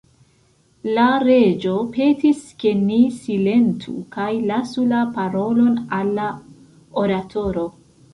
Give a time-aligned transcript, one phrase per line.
[0.97, 6.31] La Reĝo petis, ke ni silentu kaj lasu la parolon al la
[7.03, 7.67] oratoro.